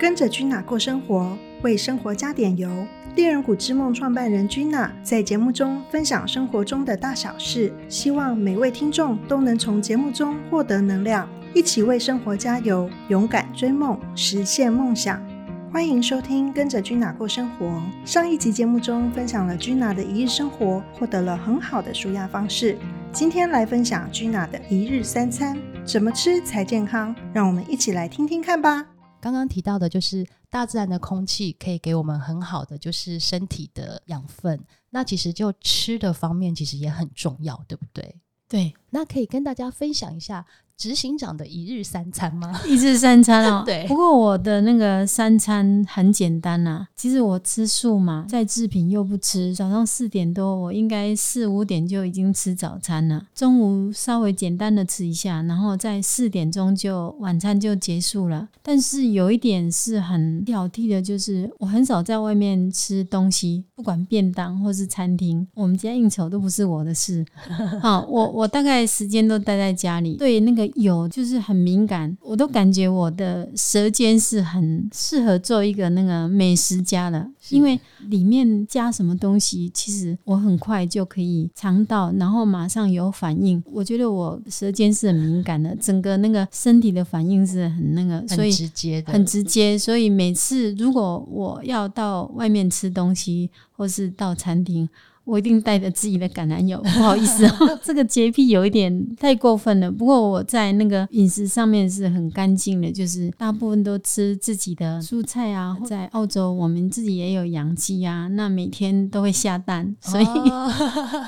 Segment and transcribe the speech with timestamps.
[0.00, 2.70] 跟着君娜过生活，为生活加点油。
[3.16, 15.22] 猎人谷之梦创办人君娜在节目中分享生活中的大小事，希望每位听众都能从节目中获得能量，一起为生活加油，勇敢追梦，实现梦想。
[15.70, 17.66] 欢迎收听《跟着君娜过生活》。
[18.02, 22.78] 上一集节目中分享了君娜的一日生活，获得了很好的舒压方式。
[23.12, 27.14] 今天来分享君娜的一日三餐，怎么吃才健康？
[27.34, 28.86] 让我们一起来听听看吧。
[29.20, 34.58] 刚刚提到的就是大自然的空气可以给我们很好的就是身体的养分，
[34.90, 38.16] 那其实就吃的方面其实也很重要，对不对？
[38.48, 40.44] 对，那可以跟大家分享一下
[40.76, 42.58] 执行长的一日三餐吗？
[42.66, 43.62] 一日三餐哦。
[43.66, 49.54] 对不过我的那个三餐很简单呐、其实我吃素嘛，在制品又不吃。
[49.54, 53.26] 早上四点多，我应该四五点就已经吃早餐了。
[53.34, 58.48] 中午稍微简单的吃一下，然后在四点钟就晚餐就结束了。
[58.62, 67.22] 但是有一点是很挑剔的，就是我很少在外面吃东西，不管便当或是餐厅，我们家应酬都不是我的事。
[67.82, 83.62] 啊，我我大概时间都待在家里，对那个油就是很敏感，我都感觉我的舌尖是很适合做一个那个美食家的，因为里面加什么东西，其实我很快就可以尝到，然后马上有反应。
[83.66, 94.88] 我觉得我舌尖是很敏感的，整个那个身体的反应是很那个，所很以直接的，很直接，所以每次如果我要到外面吃东西，或是到餐厅，
[95.30, 96.80] 我一定带着自己的橄榄油。
[96.94, 99.90] 不好意思哦， 这个洁癖有一点太过分了。
[99.90, 105.76] 不过我在那个饮食上面是很干净的，就是大部分都吃自己的蔬菜啊。
[105.86, 110.70] 在澳洲，我们自己也有养鸡啊，那每天都会下蛋，所以哦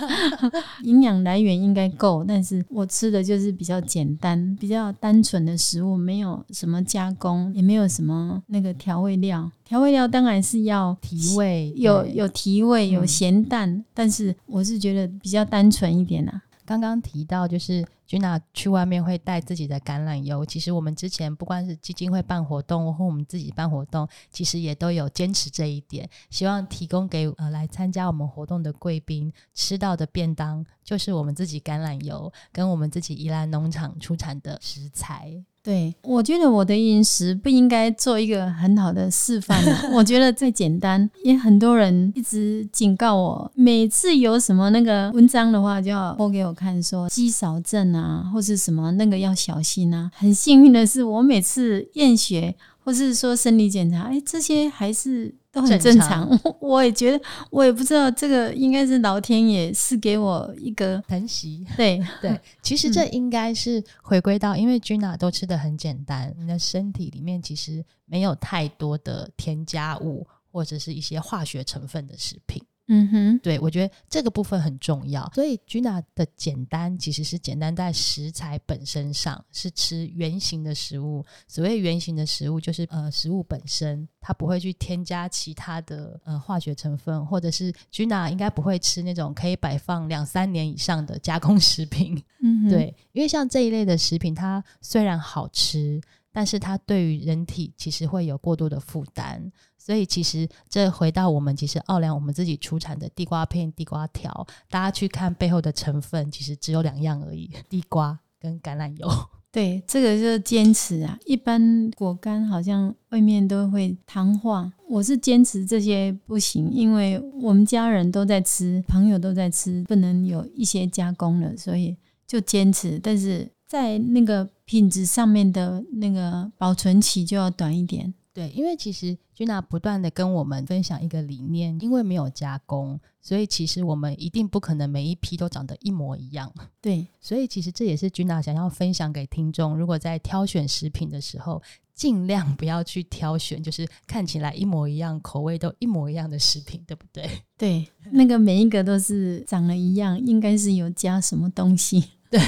[0.82, 9.50] 营养来源应该够，但是我吃的就是比较简单、比较单纯的食物，没有什么加工，也没有什么那个调味料。
[9.64, 16.42] 调味料当然是要提味有有提味、有嗯咸淡，但是我是觉得比较单纯一点啦。
[16.64, 20.46] 刚刚提到，就是君娜去外面会带自己的橄榄油。
[20.46, 35.42] 其实我们之前不光是基金会办活动，或我们自己办活动，其实也都有坚持这一点，希望提供给呃来参加我们活动的贵宾吃到的便当，就是我们自己橄榄油跟我们自己宜兰农场出产的食材。
[35.64, 39.90] 对，我觉得我的饮食不应该做一个很好的示范啊。
[39.94, 50.10] 我觉得最简单，也很多人一直警告我，每次有什么那个文章的话，就要播给我看，说肌少症啊，或是什么那个要小心啊。
[50.16, 56.28] 很幸运的是，我每次验血或是说生理检查，哎，这些还是都很正正常。
[56.60, 72.62] 我也觉得，我也不知道这个应该是老天爷是给我一个疼惜，对 对， 其实这应该是回归到，因为君娜都吃的很简单，你的身体里面其实没有太多的添加物或者是一些化学成分的食品。
[72.88, 81.24] 嗯哼，对我觉得这个部分很重要，所以 Gina 的简单其实是简单在食材本身上，是吃原形的食物。
[81.46, 92.22] 所谓原形的食物，就是呃食物本身，它不会去添加其他的呃化学成分，或者是 Gina 应该不会吃那种可以摆放两三年以上的加工食品。
[92.42, 96.00] 嗯，对，因为像这一类的食品，它虽然好吃，
[96.32, 99.52] 但是它对于人体其实会有过多的负担。
[99.78, 109.08] 所以其实这回到我们其实奥良我们自己出产的地瓜片、地瓜条，大家去看背后的成分，其实只有两样而已：地瓜跟橄榄油。
[109.52, 111.18] 对，这个就是坚持啊。
[111.26, 121.94] 一般果干好像外面都会糖化，我是坚持这些不行，因为我们家人都在吃，朋友都在吃，不能有一些加工了，所以
[122.26, 122.98] 就坚持。
[123.02, 128.14] 但是在那个品质上面的那个保存期就要短一点。
[128.32, 136.50] 对，因为其实君娜不断的跟我们分享一个理念，因为没有加工，所以其实我们一定不可能每一批都长得一模一样。
[136.80, 141.60] 对， 所以其实这也是君娜想要分享给听众，如果在挑选食品的时候，
[141.94, 147.28] 尽量不要去挑选就是看起来一模一样、口味都一模一样的食品，对不对？
[147.58, 152.02] 对，那个每一个都是长得一样，应该是有加什么东西。
[152.32, 152.40] 对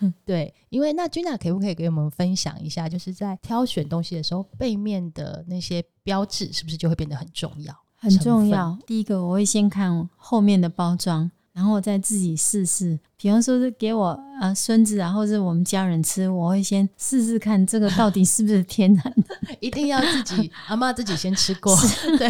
[0.24, 7.74] 对，因为那君娜可不可以给我们分享一下，就是在挑选东西的时候，背面的那些标志是不是就会变得很重要？
[7.96, 8.78] 很重要。
[8.86, 12.96] 第一个，我会先看后面的包装，然后我再自己试试。
[13.16, 19.34] 比方说是给我呃孙子啊，或者我们家人吃，我会先试试看这个到底是不是天然的。
[19.58, 21.76] 一定要自己阿妈自己先吃过，
[22.16, 22.28] 对，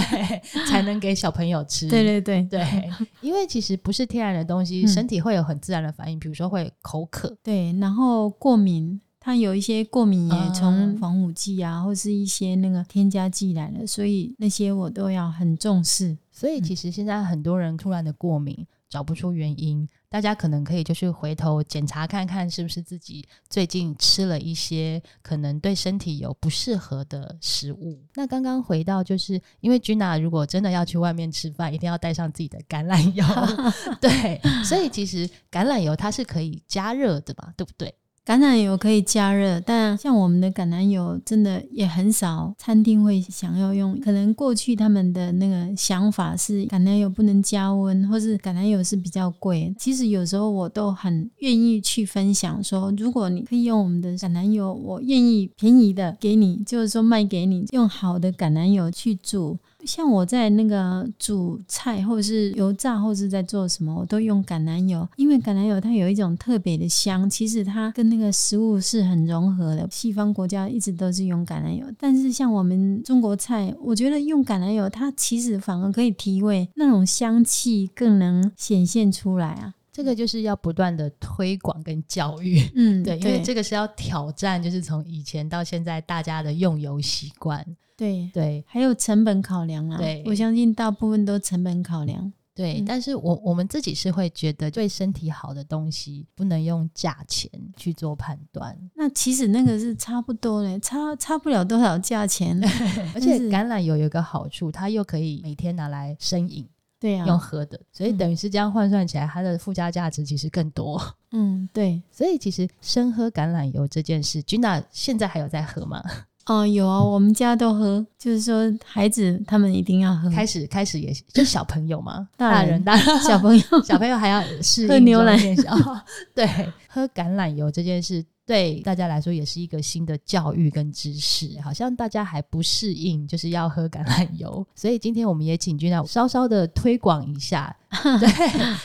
[0.67, 1.87] 才能给小朋友吃。
[1.91, 2.91] 对对对对，
[3.21, 7.37] 因为其实不是天然的东西，嗯身体会有很自然的反应，比如说会口渴。
[7.43, 8.99] 对，然后过敏。
[9.21, 16.17] 它有一些过敏也从啊防腐剂啊，或是一些那个添加剂来了，所以那些我都要很重视。
[16.33, 28.03] 所以其实现在很多人突然的过敏找不出原因，大家可能可以就是回头检查看看是不是自己最近吃了一些可能对身体有不适合的食物。
[28.15, 33.25] 那刚刚回到就是因为 Gina 如果真的要去外面吃饭，一定要带上自己的橄榄油，
[34.01, 37.95] 对，所以其实橄榄油它是可以加热的嘛，对不对？
[38.29, 43.99] 橄榄油可以加热，但像我们的橄榄油真的也很少餐厅会想要用。
[44.01, 49.75] 可能过去他们的那个想法是橄榄油不能加温，或是橄榄油是比较贵。
[49.79, 59.57] 其实有时候我都很愿意去分享说，如果你可以用我们的橄榄油，我愿意便宜的给你，就是说卖给你，用好的橄榄油去煮。
[59.85, 69.89] 像我在那个煮菜，或者是油炸，或者是在做什么，我都用橄榄油，因为橄榄油它有一种特别的香，其实它跟那个食物是很融合的。
[69.91, 79.75] 西方国家一直都是用橄榄油，但是像我们中国菜，我觉得用橄榄油，它其实反而可以提味，那种香气更能显现出来啊。
[79.93, 82.63] 这个就是要不断的推广跟教育。
[82.75, 87.65] 嗯，对，因为这个是要挑战，就是从以前到现在大家的用油习惯。
[87.99, 89.99] 对对还有成本考量啊。
[89.99, 92.33] 对我相信大部分都成本考量。
[92.55, 102.61] 对，嗯但是我我们自己是会觉得，对身体好的东西不能用价钱去做判断，那其实那个是差不多嘞，差差不了多少价钱。
[103.15, 106.67] 而且橄榄油有一个好处，它又可以每天拿来生饮，
[106.99, 111.01] 对啊，用喝的，所以嗯等于是这样换算起来，它的附加价值其实更多。
[111.31, 116.03] 嗯，对，所以其实生喝橄榄油这件事，Gina 现在还有在喝吗？
[116.49, 126.01] 哦，有啊，我们家都喝，就是说孩子他们一定要喝，开始开始也就小朋友嘛， 大人大人小朋友小朋友还要适应喝牛奶这种现象哦
[126.35, 126.47] 对，
[126.89, 137.77] 喝橄榄油这件事对大家来说也是一个新的教育跟知识，好像大家还不适应，就是要喝橄榄油，所以今天我们也请君娜稍稍的推广一下。
[138.21, 138.29] 对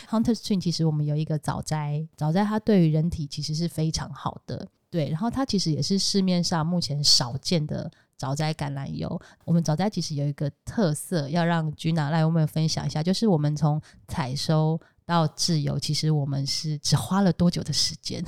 [0.09, 7.91] ，Hunter Stream 其实我们有一个早摘，早摘它对于人体其实是非常好的，对，然后它其实也是市面上目前少见的。
[8.15, 18.23] 早摘橄榄油，我们早摘其实有一个特色，要让 Gina 来我们分享一下，就是我们从采收到制油，其实我们是只花了多久的时间？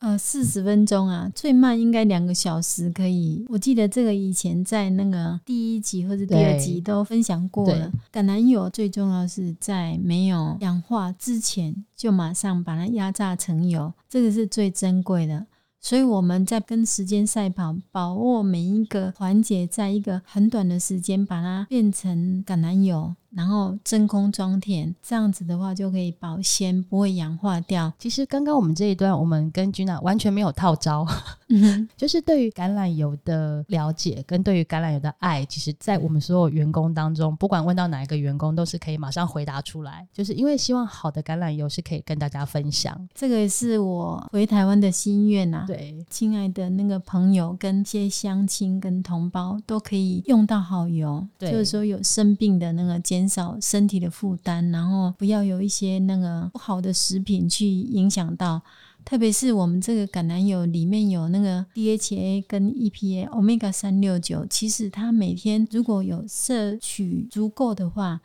[0.00, 3.46] 呃四十分钟啊，最慢应该两个小时可以。
[3.48, 7.90] 我记得这个以前在那个第一集或者第二集都分享过了。
[8.12, 15.46] 橄榄油最重要是在没有氧化之前就马上把它压榨成油，这个是最珍贵的。
[15.80, 27.92] 所以我们在跟时间赛跑，把握每一个环节，在一个很短的时间把它变成橄榄油，然后真空装填，这样子的话就可以保鲜，不会氧化掉。
[27.98, 31.06] 其实刚刚我们这一段，我们跟 Gina 完全没有套招，
[31.48, 40.06] 嗯就是对于橄榄油的了解跟对于橄榄油的爱，其实在我们所有员工当中，不管问到哪一个员工，都是可以马上回答出来。
[40.12, 43.08] 就是因为希望好的橄榄油是可以跟大家分享。
[43.14, 58.62] 这个也是我回台湾的心愿呐、对，亲爱的那个朋友跟一些乡亲跟同胞都可以用到好油，对就是说有生病的那个减少身体的负担，然后不要有一些那个不好的食品去影响到。
[59.04, 68.20] 特别是我们这个橄榄油里面有那个 DHA 跟 EPA Omega 三六九，其实它每天如果有摄取足够的话，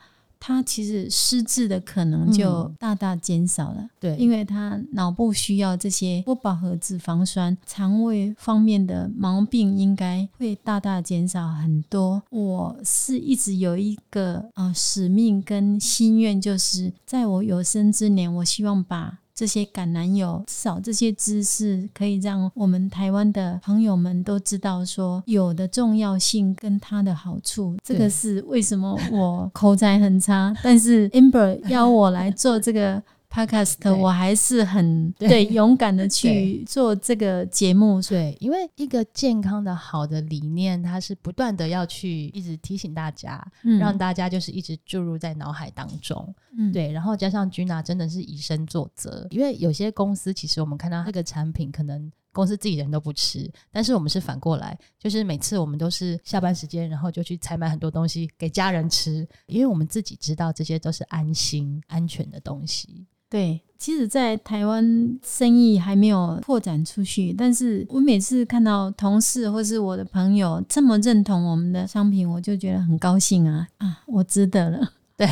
[0.46, 3.88] 它其实失智的可能就嗯大大减少了。
[3.98, 12.22] 对，因为他脑部需要这些不饱和脂肪酸，肠胃方面的毛病应该会大大减少很多。
[12.28, 19.20] 我是一直有一个呃使命跟心愿，就是在我有生之年，我希望把。
[19.34, 27.76] 这些橄榄油，至少这些知识可以让我们台湾的朋友们都知道说有的重要性跟它的好处。
[27.82, 33.02] 这个是为什么我口才很差，但是 Amber 邀我来做这个
[33.34, 38.00] podcast，我还是很 对对勇敢的去做这个节目。
[38.02, 46.34] 对，因为一个健康的好的理念，它是不断的要去一直提醒大家，嗯让大家就是一直注入在脑海当中。
[46.56, 52.12] 嗯对，然后加上 Gina 真的是以身作则，因为有些公司其实我们看到这个产品可能。
[52.34, 63.06] 公司自己人都不吃，但是我们是反过来，就是每次我们都是下班时间，然后就去采买很多东西给家人吃，因为我们自己知道这些都是安心、安全的东西。
[63.30, 74.92] 对，其实，在台湾生意还没有扩展出去，但是我每次看到同事或是我的朋友这么认同我们的商品，我就觉得很高兴啊啊，我值得了。
[75.16, 75.26] 对，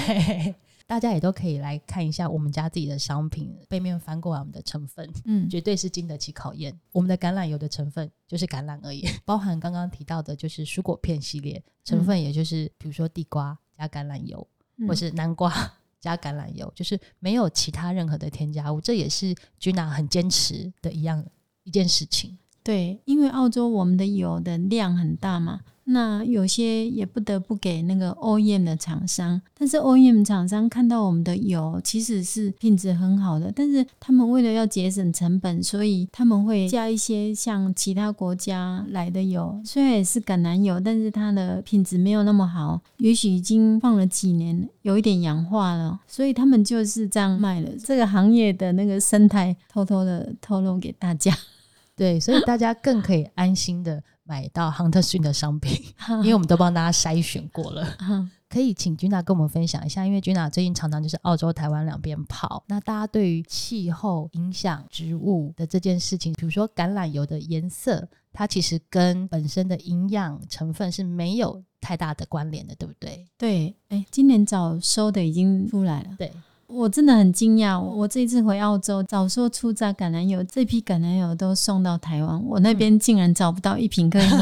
[0.92, 6.78] 大家也都可以来看一下我们家自己的商品背面翻过来我们的成分，嗯，绝对是经得起考验。
[6.92, 14.46] 我们的橄榄油的成分就是橄榄而已， 包含刚刚提到的，就是蔬果片系列成分，也就是比如说地瓜加橄榄油，
[14.76, 15.50] 嗯或是南瓜
[15.98, 18.78] 加橄榄油，就是没有其他任何的添加物。
[18.78, 21.24] 这也是 Gina 很坚持的一样
[21.62, 22.36] 一件事情。
[22.62, 47.68] 对，因为澳洲我们的油的量很大嘛，那有些也不得不给那个 OEM 的厂商，但是 OEM 厂商看到我们的油其实是品质很好的，但是他们为了要节省成本，所以他们会加一些像其他国家来的油，虽然也是橄榄油，但是它的品质没有那么好，也许已经放了几年，有一点氧化了，所以他们就是这样卖了。
[47.84, 51.36] 这个行业的那个生态，偷偷的透露给大家。
[51.94, 55.78] 对，所以大家更可以安心的买到 Hunter Stream 的商品，
[56.24, 57.86] 因为我们都帮大家筛选过了。
[58.48, 73.26] 可以请君娜跟我们分享一下，因为君娜最近常常就是澳洲、台湾两边跑，那大家对于气候影响植物的这件事情，比如说橄榄油的颜色，它其实跟本身的营养成分是没有太大的关联的，对不对？
[73.36, 76.10] 对，哎，今年早收的已经出来了。
[76.18, 76.32] 对，
[76.72, 84.38] 我真的很惊讶，我我这一次回澳洲，早说出榨橄榄油，这批橄榄油都送到台湾，我那边竟然找不到一瓶可以喝。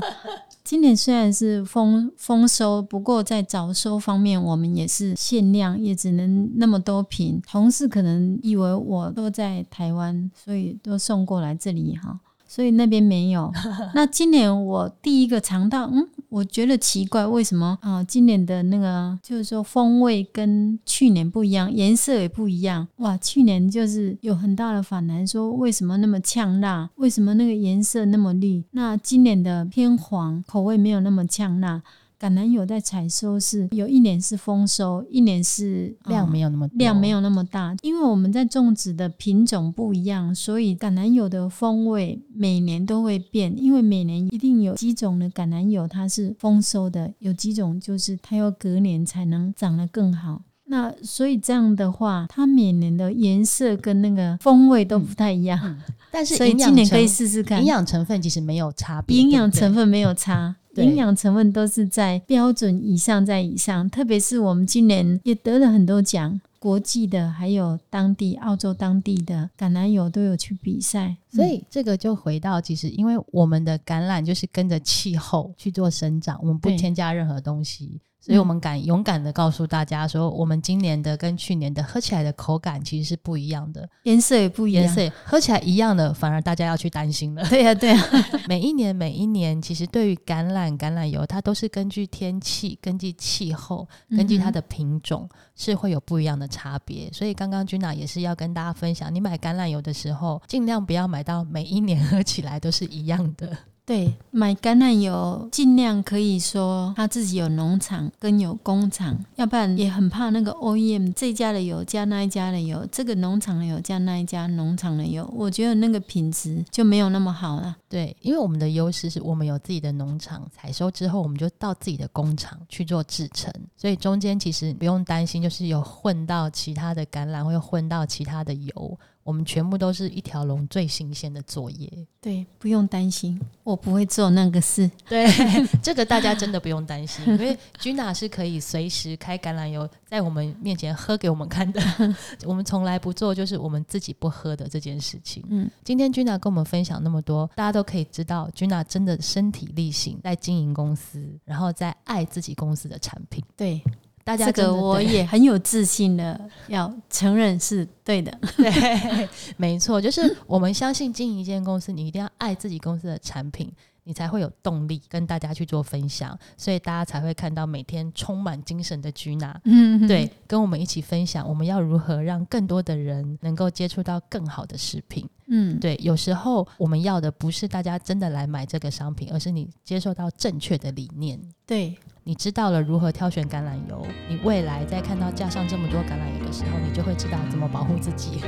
[0.62, 7.40] 今年虽然是丰丰收，不过在早收方面，我们也是限量，也只能那么多瓶。
[7.46, 12.18] 同事可能以为我都在台湾，所以都送过来这里哈。
[12.54, 13.52] 所以那边没有。
[13.96, 22.86] 那今年我第一个尝到，嗯，我觉得奇怪，为什么啊、今年的那个就是说风味跟去年不一样，颜色也不一样。
[22.98, 28.62] 哇，去年就是有很大的反弹，说为什么那么呛辣，为什么那个颜色那么绿？
[28.70, 31.82] 那今年的偏黄，口味没有那么呛辣。
[32.24, 36.48] 橄榄油在采收是有一年是丰收，一年是量没有。
[36.48, 43.54] 那么多量没有那么大，因为我们在种植的品种不一样，所以橄榄油的风味每年都会变。
[43.62, 50.40] 因为每年一定有几种的橄榄油它是丰收的，有几种就是它要隔年才能长得更好。
[50.66, 55.78] 那所以这样的话，它每年的颜色跟那个风味都不太一样，
[56.10, 57.66] 但是所以今年可以试试看营。
[57.66, 63.88] 养成分其实没有差别，营养成分没有差，对营养成分都是在标准以上，在以上。
[63.90, 84.82] 特别是我们今年也得了很多奖，国际的还有当地澳洲当地的橄榄油都有去比赛，所以这个就回到，其实因为我们的橄榄就是跟着气候去做生长，我们不添加任何东西，所以我们敢勇敢的告诉大家说，我们今年的跟去年的喝起来的口感其实是不一样的，颜色也不一样。
[84.82, 87.44] 颜色也喝起来一样的，反而大家要去担心了。
[87.50, 88.02] 对呀、对呀、
[88.48, 97.10] 每一年每一年，其实对于橄榄、橄榄油，它都是根据天气、根据气候、根据它的品种，是会有不一样的差别。
[97.12, 103.54] 所以刚刚君娜也是要跟大家分享，你买橄榄油的时候，尽量不要买到每一年 喝起来都是一样的。
[103.86, 117.76] 对，买橄榄油尽量可以说他自己有农场跟有工厂，要不然也很怕那个 OEM 这家的油加那一家的油，这个农场的油加那一家农场的油，我觉得那个品质就没有那么好了。
[117.86, 131.90] 对，因为我们的优势是我们有自己的农场，采收之后我们就到自己的工厂去做制成，所以中间其实不用担心，就是有混到其他的橄榄，会混到其他的油，我们全部都是一条龙最新鲜的作业。
[132.20, 134.90] 对，不用担心，我不会做那个事。
[135.06, 135.26] 对，
[135.82, 141.82] 这个大家真的不用担心，因为 Gina 是可以随时开橄榄油在我们面前喝给我们看的。
[142.46, 145.44] 我们从来不做就是我们自己不喝的这件事情。
[145.50, 153.44] 嗯，今天 Gina 跟我们分享那么多，大家都可以知道 Gina 真的身体力行在经营公司，然后在爱自己公司的产品。
[153.54, 153.82] 对，
[154.24, 158.36] 大家这个我也很有自信的要承认是对的。
[158.56, 163.70] 对，没错，就是我们相信经营一间公司，你一定要爱自己公司的产品，
[164.04, 169.54] 你才会有动力跟大家去做分享，所以大家才会看到每天充满精神的 Gina。
[169.64, 175.28] 嗯，对，跟我们一起分享，我们要如何让更多的人能够接触到更好的食品。
[175.48, 181.38] 嗯，对，有时候我们要的不是大家真的来买这个商品，而是你接受到正确的理念。
[181.66, 181.94] 对，
[182.26, 188.40] 你知道了如何挑选橄榄油，你未来在看到架上这么多橄榄油的时候，你就会知道怎么保护自己。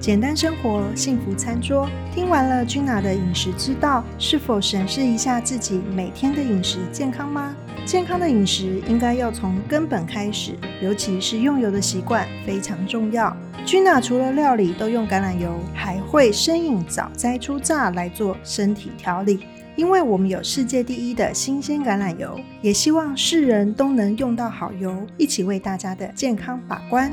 [0.00, 1.88] 简单生活，幸福餐桌。
[2.12, 7.54] 听完了君娜的饮食之道，是否审视一下自己每天的饮食健康吗？
[7.86, 13.34] 健康的饮食应该要从根本开始，尤其是用油的习惯非常重要。
[13.64, 19.46] 君娜除了料理都用橄榄油，还会生饮早摘初榨来做身体调理。
[19.76, 27.12] 因为我们有世界第一的新鲜橄榄油，也希望世人都能用到好油，一起为大家的健康把关。